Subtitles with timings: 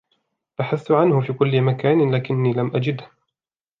[0.59, 3.11] بحثت عنه في كل مكان لكني لم أجده.